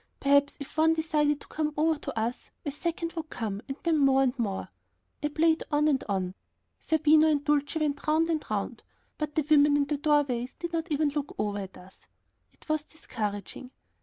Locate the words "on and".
5.71-6.03